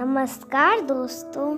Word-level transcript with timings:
नमस्कार 0.00 0.80
दोस्तों। 0.80 1.56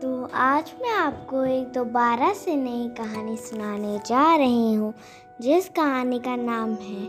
तो 0.00 0.28
आज 0.34 0.74
मैं 0.82 0.90
आपको 0.90 1.44
एक 1.44 1.72
दोबारा 1.72 2.32
से 2.32 2.56
नई 2.56 2.88
कहानी 2.88 3.36
सुनाने 3.36 3.98
जा 4.06 4.36
रही 4.36 4.74
हूँ, 4.74 4.94
जिस 5.40 5.68
कहानी 5.68 6.18
का 6.18 6.36
नाम 6.36 6.70
है 6.70 7.08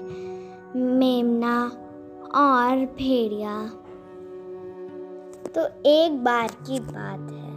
मेमना 0.76 1.66
और 2.36 2.86
भेड़िया। 2.86 3.66
तो 5.56 5.90
एक 5.90 6.24
बार 6.24 6.48
की 6.48 6.80
बात 6.80 7.32
है। 7.32 7.54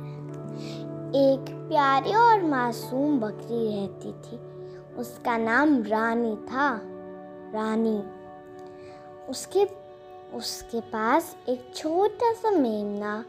एक 1.11 1.69
प्यारी 1.69 2.15
और 2.15 2.43
मासूम 2.43 3.21
बकरी 3.21 3.77
रहती 3.77 4.13
थी। 4.13 4.41
उसका 4.95 5.39
नाम 5.39 5.83
रानी 5.83 6.37
था। 6.37 6.81
रानी। 7.55 8.03
उसके 9.29 9.84
उसके 10.35 10.81
पास 10.93 11.37
एक 11.49 11.71
छोटा 11.77 12.33
सा 12.33 12.51
मेमना, 12.51 13.25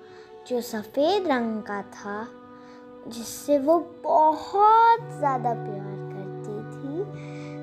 जो 0.48 0.62
सफ़ेद 0.64 1.28
रंग 1.28 1.62
का 1.64 1.82
था, 1.94 2.28
जिससे 3.08 3.58
वो 3.60 3.80
बहुत 4.04 5.02
ज़्यादा 5.18 5.54
प्यार 5.56 5.98
करती 6.12 6.58
थी। 6.72 7.04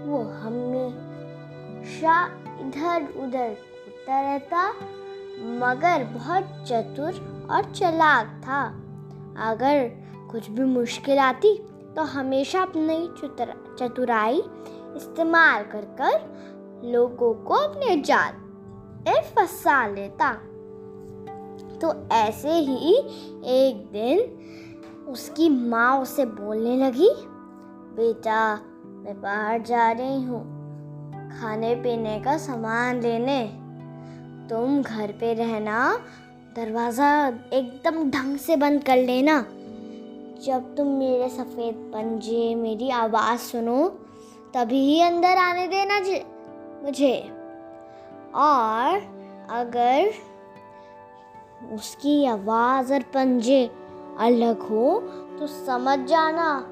वो 0.06 0.22
हमेशा 0.42 2.16
इधर 2.60 2.98
उधर 3.18 3.48
घूमता 3.48 4.20
रहता, 4.20 4.68
मगर 5.58 6.04
बहुत 6.14 6.44
चतुर 6.68 7.12
और 7.50 7.72
चलाक 7.72 8.26
था। 8.44 8.62
अगर 9.50 9.88
कुछ 10.30 10.48
भी 10.50 10.64
मुश्किल 10.64 11.18
आती 11.20 11.56
तो 11.96 12.02
हमेशा 12.10 12.62
अपनी 12.62 12.98
चतुराई 13.78 14.38
इस्तेमाल 14.96 15.62
कर 15.72 15.84
कर 15.98 16.14
लोगों 16.84 17.32
को 17.44 17.54
अपने 17.56 17.96
जाल 18.02 18.32
ए 19.08 19.20
फंसा 19.36 19.86
लेता 19.86 20.32
तो 21.80 21.92
ऐसे 22.12 22.52
ही 22.58 22.94
एक 23.52 23.76
दिन 23.92 24.18
उसकी 25.08 25.48
माँ 25.48 26.00
उसे 26.00 26.24
बोलने 26.24 26.76
लगी, 26.76 27.08
बेटा, 27.96 28.54
मैं 29.04 29.14
बाहर 29.22 29.62
जा 29.62 29.90
रही 29.92 30.22
हूँ, 30.24 30.42
खाने 31.30 31.74
पीने 31.74 32.18
का 32.20 32.36
सामान 32.38 33.00
लेने। 33.02 33.42
तुम 34.48 34.80
घर 34.82 35.12
पे 35.12 35.32
रहना, 35.34 35.94
दरवाज़ा 36.56 37.10
एकदम 37.52 38.10
ढंग 38.10 38.36
से 38.36 38.56
बंद 38.56 38.82
कर 38.84 38.96
लेना। 38.96 39.40
जब 40.44 40.74
तुम 40.76 40.86
मेरे 40.98 41.28
सफ़ेद 41.28 41.74
पंजे, 41.94 42.54
मेरी 42.54 42.90
आवाज़ 42.92 43.40
सुनो, 43.40 43.86
तभी 44.54 44.80
ही 44.86 45.00
अंदर 45.00 45.38
आने 45.38 45.66
देना 45.66 45.98
मुझे। 46.84 47.14
और 48.34 48.98
अगर 49.50 50.12
उसकी 51.74 52.26
आवाज़ 52.26 52.94
और 52.94 53.02
पंजे 53.02 53.70
अलग 54.18 54.60
हो 54.60 55.00
तो 55.38 55.46
समझ 55.46 55.98
जाना, 55.98 56.66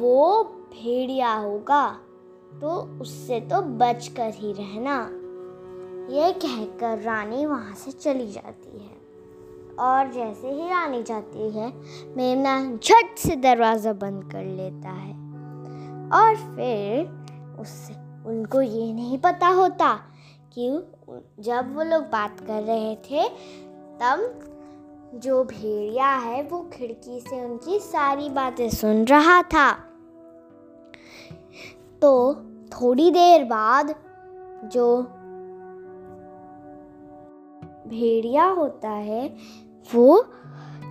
वो 0.00 0.44
भेड़िया 0.44 1.34
होगा। 1.34 1.98
तो 2.60 3.00
उससे 3.00 3.40
तो 3.40 3.62
बच 3.62 4.08
कर 4.08 4.32
ही 4.34 4.52
रहना। 4.52 5.10
यह 6.14 6.30
कहकर 6.30 6.98
रानी 6.98 7.46
वहाँ 7.46 7.74
से 7.74 7.90
चली 7.90 8.32
जाती 8.32 8.78
है। 8.78 8.98
और 9.76 10.12
जैसे 10.12 10.50
ही 10.50 10.68
रानी 10.68 11.02
जाती 11.02 11.50
है, 11.50 11.72
मेमना 12.16 12.76
झट 12.76 13.18
से 13.18 13.36
दरवाज़ा 13.36 13.92
बंद 13.92 14.32
कर 14.32 14.44
लेता 14.44 14.88
है। 14.88 15.12
और 16.12 16.36
फिर 16.36 17.06
उससे, 17.60 17.94
उनको 18.28 18.62
ये 18.62 18.92
नहीं 18.92 19.18
पता 19.18 19.48
होता 19.48 19.98
कि 20.52 20.68
जब 21.42 21.74
वो 21.76 21.82
लोग 21.82 22.02
बात 22.02 22.40
कर 22.40 22.62
रहे 22.62 22.94
थे, 23.10 23.28
तब 24.00 24.44
जो 25.14 25.42
भेड़िया 25.44 26.08
है, 26.08 26.42
वो 26.42 26.60
खिड़की 26.72 27.20
से 27.20 27.44
उनकी 27.44 27.78
सारी 27.78 28.28
बातें 28.28 28.68
सुन 28.70 29.04
रहा 29.04 29.42
था। 29.42 29.70
तो 32.02 32.34
थोड़ी 32.72 33.10
देर 33.10 33.44
बाद 33.44 33.94
जो 34.64 35.02
भेड़िया 37.88 38.44
होता 38.46 38.90
है, 38.90 39.28
वो 39.94 40.24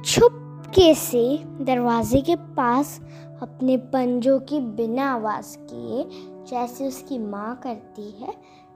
छुपके 0.06 0.94
से 0.96 1.38
दरवाजे 1.62 2.22
के 2.22 2.36
पास 2.36 3.00
अपने 3.42 3.78
पंजों 3.78 4.40
की 4.40 4.60
बिना 4.60 5.12
आवाज़ 5.14 5.58
किए, 5.60 6.04
जैसे 6.46 6.88
उसकी 6.88 7.20
माँ 7.20 7.56
करती 7.64 8.10
है 8.12 8.34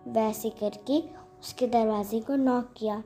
वैसे 0.08 0.50
करके 0.50 1.00
उसके 1.40 1.68
दरवाजे 1.68 2.20
को 2.20 2.36
नॉक 2.36 2.74
किया। 2.78 3.04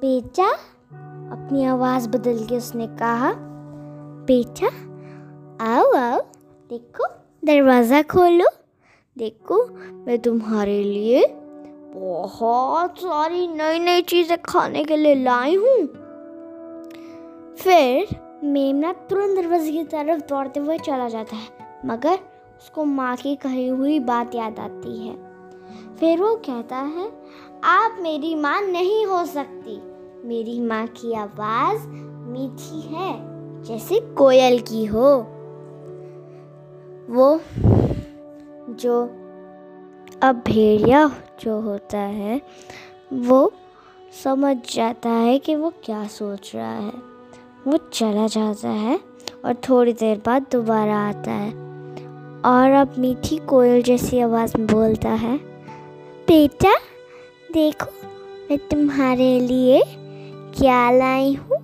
बेटा, 0.00 0.48
अपनी 1.32 1.64
आवाज़ 1.64 2.08
बदल 2.08 2.44
के 2.46 2.56
उसने 2.56 2.86
कहा, 2.86 3.32
बेटा, 4.26 4.66
आओ 5.64 5.92
आओ, 5.92 6.20
देखो, 6.70 7.08
दरवाज़ा 7.44 8.02
खोलो। 8.02 8.48
देखो, 9.16 9.64
मैं 10.06 10.18
तुम्हारे 10.18 10.82
लिए 10.82 11.26
बहुत 11.96 12.98
सारी 12.98 13.46
नई 13.48 13.78
नई 13.78 14.02
चीज़ें 14.02 14.36
खाने 14.42 14.84
के 14.84 14.96
लिए 14.96 15.14
लाई 15.14 15.54
हूँ। 15.54 15.86
फिर 17.58 18.16
मेमना 18.44 18.92
तुरंत 18.92 19.36
दरवाजे 19.36 19.72
की 19.72 19.84
तरफ़ 19.84 20.20
दौड़ते 20.20 20.60
हुए 20.60 20.78
चला 20.78 21.08
जाता 21.08 21.36
है, 21.36 21.48
मगर 21.86 22.18
उसको 22.58 22.84
माँ 22.84 23.16
की 23.16 23.36
कही 23.36 23.68
हुई 23.68 23.98
बात 23.98 24.34
याद 24.34 24.58
आती 24.58 25.08
है। 25.08 25.34
फिर 25.96 26.22
वो 26.22 26.36
कहता 26.36 26.76
है, 26.76 27.12
आप 27.64 27.96
मेरी 28.00 28.34
माँ 28.34 28.60
नहीं 28.60 29.06
हो 29.06 29.24
सकती। 29.24 29.80
मेरी 30.28 30.60
माँ 30.60 30.86
की 30.86 31.14
आवाज़ 31.14 31.88
मीठी 32.28 32.80
है, 32.80 33.34
जैसे 33.62 34.00
कोयल 34.00 34.58
की 34.60 34.84
हो। 34.84 35.18
वो 37.10 37.40
जो 38.74 39.02
अब 40.22 40.42
भेड़िया 40.46 41.08
जो 41.40 41.60
होता 41.60 41.98
है, 41.98 42.42
वो 43.12 43.52
समझ 44.24 44.56
जाता 44.74 45.10
है 45.10 45.38
कि 45.38 45.54
वो 45.54 45.72
क्या 45.84 46.06
सोच 46.06 46.52
रहा 46.54 46.72
है। 46.72 46.92
वो 47.66 47.76
चला 47.76 48.26
जाता 48.26 48.68
है 48.68 49.00
और 49.44 49.54
थोड़ी 49.54 49.92
देर 49.92 50.22
बाद 50.26 50.46
दोबारा 50.52 50.98
आता 50.98 51.30
है। 51.30 51.73
और 52.44 52.70
अब 52.70 52.94
मीठी 52.98 53.36
कोयल 53.38 53.82
जैसी 53.82 54.20
आवाज़ 54.20 54.58
में 54.58 54.66
बोलता 54.66 55.08
है, 55.08 55.36
बेटा, 56.28 56.74
देखो, 57.52 57.86
मैं 58.50 58.58
तुम्हारे 58.58 59.40
लिए 59.40 59.82
क्या 60.58 60.90
लाई 60.90 61.34
हूँ। 61.34 61.58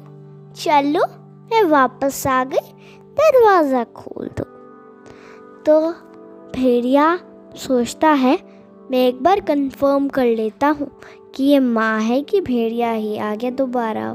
चलो, 0.57 1.05
मैं 1.53 1.63
वापस 1.63 2.27
आ 2.27 2.45
गई, 2.45 2.73
दरवाज़ा 3.19 3.85
खोल 3.85 4.29
दो। 4.29 4.45
तो 5.67 5.93
भेड़िया 6.57 7.19
सोचता 7.57 8.09
है, 8.09 8.39
मैं 8.91 9.09
एक 9.09 9.23
बार 9.23 9.41
कंफर्म 9.41 10.09
कर 10.09 10.27
लेता 10.27 10.69
हूँ 10.69 10.91
कि 11.35 11.45
ये 11.45 11.59
माँ 11.59 12.01
है 12.01 12.23
कि 12.23 12.41
भेड़िया 12.41 12.93
ही 12.93 13.19
आ 13.19 13.35
गया 13.35 13.51
दोबारा। 13.51 14.15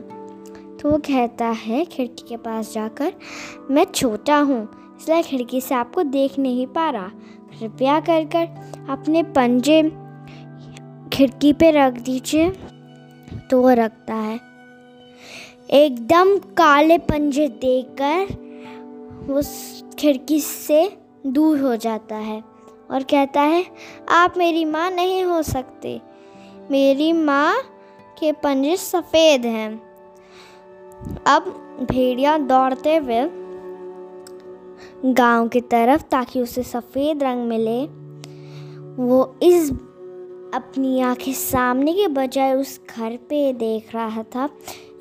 तो 0.82 0.90
वो 0.90 0.98
कहता 0.98 1.46
है, 1.46 1.86
खिड़की 1.86 2.28
के 2.28 2.38
पास 2.38 2.74
जाकर, 2.74 3.14
मैं 3.72 3.86
छोटा 3.86 4.38
हूँ 4.38 4.85
इसलिए 5.00 5.22
खिड़की 5.24 5.62
से 5.62 5.76
आपको 5.76 6.04
देख 6.04 6.38
नहीं 6.40 6.66
पा 6.68 6.90
रहा। 6.90 7.12
कृपया 7.52 8.00
कर 8.00 8.26
कर 8.26 8.88
अपने 8.90 9.24
पंजे 9.24 9.82
खिड़की 11.14 11.52
पे 11.54 11.72
रख 11.72 12.00
दीजिए 12.00 12.50
तो 13.52 13.62
वो 13.62 13.70
रखता 13.70 14.14
है। 14.14 14.40
एकदम 15.74 16.38
काले 16.58 16.98
पंजे 16.98 17.48
देकर 17.62 19.32
उस 19.34 19.84
खिड़की 20.00 20.40
से 20.40 20.90
दूर 21.28 21.60
हो 21.60 21.76
जाता 21.76 22.16
है 22.16 22.42
और 22.92 23.04
कहता 23.04 23.42
है, 23.42 23.66
आप 24.10 24.34
मेरी 24.38 24.66
माँ 24.66 24.90
नहीं 24.92 25.24
हो 25.24 25.42
सकते। 25.44 26.00
मेरी 26.72 27.12
माँ 27.14 27.56
के 28.20 28.32
पंजे 28.34 28.76
सफ़ेद 28.78 29.46
हैं। 29.46 29.70
अब 31.28 31.44
भेड़िया 31.82 32.38
दौड़ते 32.38 32.96
हुए 32.98 33.24
गाँव 35.14 35.48
की 35.48 35.62
तरफ़ 35.62 36.02
ताकि 36.02 36.42
उसे 36.42 36.64
सफ़ेद 36.64 37.24
रंग 37.24 37.48
मिले। 37.48 37.86
वो 39.04 39.40
इस 39.44 39.72
अपनी 40.54 41.02
आँखें 41.02 41.34
सामने 41.34 41.94
के 41.94 42.08
बजाय 42.08 42.54
उस 42.54 42.82
घर 42.98 43.18
पे 43.18 43.54
देख 43.54 43.96
रहा 43.96 44.24
था। 44.24 44.50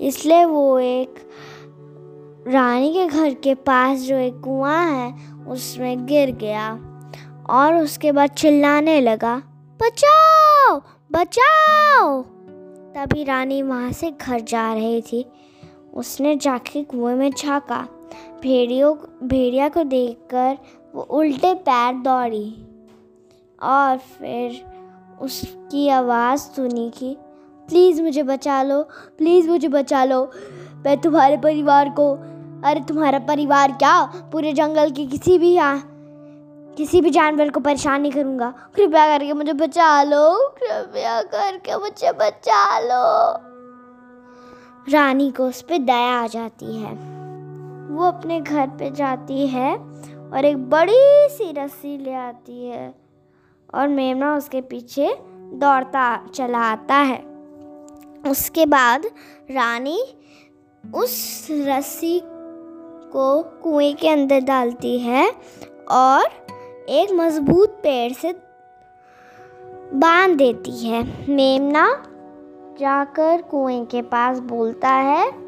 इसलिए 0.00 0.44
वो 0.44 0.78
एक 0.78 1.14
रानी 2.48 2.92
के 2.92 3.06
घर 3.06 3.34
के 3.34 3.54
पास 3.54 3.98
जो 3.98 4.16
एक 4.16 4.40
कुआँ 4.40 4.90
है, 4.90 5.14
उसमें 5.48 6.06
गिर 6.06 6.30
गया 6.30 6.72
और 7.50 7.74
उसके 7.74 8.12
बाद 8.12 8.30
चिल्लाने 8.30 9.00
लगा, 9.00 9.42
बचाओ! 9.82 10.80
बचाओ! 11.12 12.22
तभी 12.94 13.24
रानी 13.24 13.62
वहाँ 13.62 13.92
से 13.92 14.10
घर 14.10 14.40
जा 14.40 14.74
रही 14.74 15.02
थी। 15.02 15.26
उसने 15.94 16.36
जाके 16.36 16.84
कुएँ 16.84 17.14
में 17.14 17.30
झाँका। 17.30 17.88
भेड़ियों, 18.44 18.94
भेड़िया 19.28 19.68
को 19.68 19.84
देखकर 19.84 20.58
वो 20.94 21.02
उल्टे 21.02 21.54
पैर 21.54 21.94
दौड़ी 21.94 22.66
और 23.62 23.96
फिर 23.96 24.64
उसकी 25.20 25.88
आवाज़ 25.88 26.40
सुनी 26.40 26.92
कि, 26.98 27.16
प्लीज़ 27.68 28.02
मुझे 28.02 28.22
बचा 28.22 28.62
लो, 28.62 28.82
प्लीज़ 29.18 29.50
मुझे 29.50 29.68
बचा 29.68 30.04
लो। 30.04 30.30
मैं 30.86 31.00
तुम्हारे 31.00 31.36
परिवार 31.36 31.88
को, 31.88 32.12
अरे 32.64 32.80
तुम्हारा 32.80 33.18
परिवार 33.18 33.72
क्या? 33.72 34.04
पूरे 34.32 34.52
जंगल 34.52 34.90
के 34.90 35.06
किसी 35.06 35.38
भी 35.38 35.54
यहाँ, 35.54 35.82
किसी 36.76 37.00
भी 37.00 37.10
जानवर 37.10 37.50
को 37.50 37.60
परेशान 37.60 38.00
नहीं 38.00 38.12
करूँगा। 38.12 38.54
कृपया 38.76 39.06
करके 39.06 39.32
मुझे 39.32 39.52
बचा 39.52 40.02
लो, 40.02 40.48
कृपया 40.48 41.22
करके 41.22 41.76
मुझे 41.76 42.12
बचा 42.12 42.78
लो। 42.78 43.32
रानी 44.92 45.30
को 45.30 45.46
उस 45.46 45.62
पर 45.62 45.78
दया 45.78 46.22
आ 46.22 46.26
जाती 46.26 46.76
है। 46.76 47.13
वो 47.90 48.04
अपने 48.04 48.40
घर 48.40 48.66
पे 48.66 48.90
जाती 48.90 49.46
है 49.46 49.76
और 50.32 50.44
एक 50.44 50.70
बड़ी 50.70 51.28
सी 51.28 51.52
रस्सी 51.52 51.98
ले 51.98 52.14
आती 52.14 52.66
है 52.66 52.94
और 53.74 53.88
मेमना 53.88 54.36
उसके 54.36 54.60
पीछे 54.60 55.18
दौड़ता 55.54 56.26
चला 56.26 56.58
आता 56.58 56.94
है। 56.94 57.18
उसके 58.30 58.66
बाद 58.66 59.06
रानी 59.50 60.04
उस 60.94 61.46
रस्सी 61.50 62.20
को 63.12 63.42
कुएँ 63.42 63.92
के 63.94 64.08
अंदर 64.08 64.40
डालती 64.40 64.98
है 64.98 65.30
और 65.90 66.24
एक 66.88 67.12
मज़बूत 67.12 67.68
पेड़ 67.70 68.12
से 68.12 68.34
बाँध 69.94 70.36
देती 70.36 70.88
है। 70.88 71.02
मेमना 71.28 72.02
जाकर 72.80 73.42
कुएँ 73.42 73.84
के 73.84 74.02
पास 74.02 74.38
बोलता 74.38 74.90
है 74.90 75.43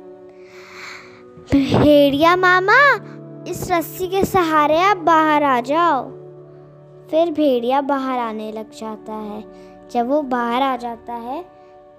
भेड़िया 1.52 2.36
मामा, 2.36 2.94
इस 3.50 3.70
रस्सी 3.70 4.06
के 4.06 4.24
सहारे 4.24 4.82
आप 4.82 4.96
बाहर 4.96 5.42
आ 5.42 5.60
जाओ। 5.60 6.02
फिर 7.10 7.30
भेड़िया 7.30 7.80
बाहर 7.80 8.18
आने 8.18 8.52
लग 8.52 8.70
जाता 8.70 9.12
है। 9.12 9.44
जब 9.90 10.08
वो 10.08 10.22
बाहर 10.22 10.62
आ 10.62 10.76
जाता 10.76 11.12
है, 11.12 11.42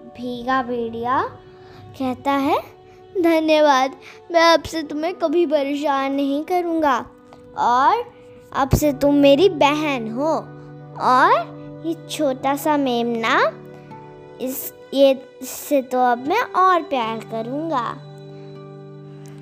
भीगा 0.01 0.63
भेड़िया 0.63 1.21
कहता 1.99 2.31
है, 2.31 2.59
धन्यवाद, 3.21 3.91
मैं 4.31 4.41
अब 4.41 4.63
से 4.63 4.83
तुम्हें 4.83 5.13
कभी 5.13 5.45
परेशान 5.45 6.11
नहीं 6.11 6.43
करूँगा। 6.43 7.05
और 7.57 8.11
अब 8.53 8.69
से 8.75 8.93
तुम 8.93 9.15
मेरी 9.15 9.49
बहन 9.49 10.11
हो। 10.11 10.37
और 11.01 11.57
ये 11.85 12.07
छोटा 12.09 12.55
सा 12.55 12.77
मेमना, 12.77 13.51
इस, 14.41 14.73
ये, 14.93 15.29
इससे 15.41 15.81
तो 15.81 16.11
अब 16.11 16.27
मैं 16.27 16.41
और 16.41 16.81
प्यार 16.81 17.17
करूँगा। 17.17 18.06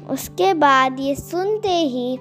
उसके 0.09 0.53
बाद 0.53 0.99
ये 0.99 1.15
सुनते 1.15 1.69
ही 1.69 2.19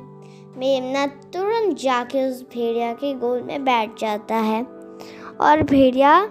मेमना 0.56 1.06
तुरंत 1.06 1.76
जाके 1.76 2.30
उस 2.30 2.42
भेड़िया 2.42 2.92
के 2.92 3.14
गोद 3.14 3.42
में 3.42 3.64
बैठ 3.64 3.98
जाता 3.98 4.34
है 4.34 4.62
और 5.40 5.62
भेड़िया 5.62 6.24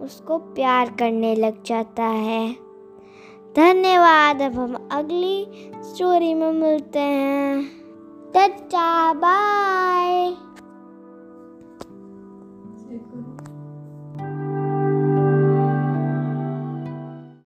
उसको 0.00 0.38
प्यार 0.38 0.88
करने 0.98 1.34
लग 1.34 1.62
जाता 1.62 2.04
है। 2.04 2.52
धन्यवाद, 3.56 4.42
अब 4.42 4.54
हम 4.54 4.88
अगली 4.92 5.46
स्टोरी 5.74 6.34
में 6.34 6.52
मिलते 6.52 6.98
हैं। 6.98 7.64
Tata 8.34 9.12
bye 9.12 10.36